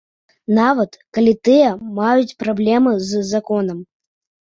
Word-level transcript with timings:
Нават 0.59 0.97
калі 1.19 1.35
тыя 1.49 1.69
маюць 2.01 2.37
праблемы 2.43 2.99
з 3.13 3.25
законам. 3.37 3.89